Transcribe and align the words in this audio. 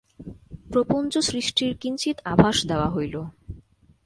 প্রপঞ্চ-সৃষ্টির 0.71 1.71
কিঞ্চিৎ 1.77 2.17
আভাস 2.25 2.57
দেওয়া 2.67 2.89
হইল। 2.89 3.15